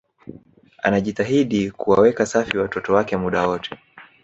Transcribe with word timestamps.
anajitahidi 0.83 1.71
kuwaweka 1.71 2.25
safi 2.25 2.57
watoto 2.57 2.93
wake 2.93 3.17
muda 3.17 3.47
wote 3.47 3.77